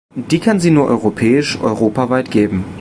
[0.15, 2.65] Die kann sie nur europäisch, europaweit geben.